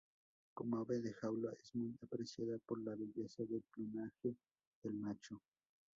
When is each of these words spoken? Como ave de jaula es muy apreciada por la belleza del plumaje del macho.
Como 0.55 0.79
ave 0.79 0.99
de 0.99 1.13
jaula 1.13 1.53
es 1.61 1.75
muy 1.75 1.95
apreciada 2.01 2.57
por 2.65 2.81
la 2.81 2.95
belleza 2.95 3.43
del 3.43 3.61
plumaje 3.71 4.35
del 4.81 4.95
macho. 4.95 5.39